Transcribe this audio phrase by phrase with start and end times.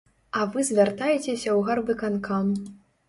[0.37, 2.53] А вы звяртайцеся ў гарвыканкам.